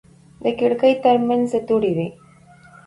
[0.43, 2.07] د کړکۍ ترمنځ دوړې وې.